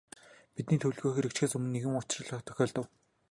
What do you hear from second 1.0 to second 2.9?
хэрэгжихээс өмнө нэгэн учрал тохиолдов.